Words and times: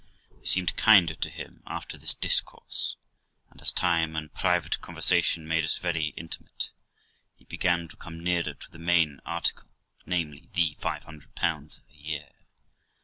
I 0.41 0.45
seemed 0.45 0.75
kinder 0.77 1.13
to 1.13 1.29
him 1.29 1.61
after 1.67 1.95
this 1.95 2.15
discourse, 2.15 2.97
and 3.51 3.61
as 3.61 3.71
time 3.71 4.15
and 4.15 4.33
private 4.33 4.81
conversation 4.81 5.47
made 5.47 5.63
us 5.63 5.77
very 5.77 6.07
intimate, 6.17 6.71
we 7.37 7.45
began 7.45 7.87
to 7.87 7.95
come 7.97 8.19
nearer 8.23 8.55
to 8.55 8.71
the 8.71 8.79
main 8.79 9.19
article, 9.27 9.69
namely, 10.07 10.49
the 10.53 10.75
500 10.79 11.29
a 11.39 11.81
year. 11.93 12.31